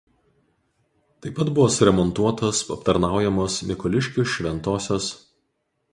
Taip 1.25 1.35
pat 1.39 1.51
buvo 1.57 1.67
suremontuotos 1.75 2.63
aptarnaujamos 2.77 3.59
Mikoliškių 3.73 4.29
šv. 4.37 5.07